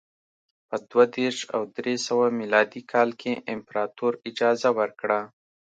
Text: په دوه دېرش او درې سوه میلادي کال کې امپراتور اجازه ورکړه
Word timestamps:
په 0.67 0.75
دوه 0.89 1.03
دېرش 1.17 1.39
او 1.55 1.61
درې 1.77 1.95
سوه 2.07 2.25
میلادي 2.39 2.81
کال 2.91 3.09
کې 3.21 3.33
امپراتور 3.55 4.13
اجازه 4.29 4.69
ورکړه 4.79 5.19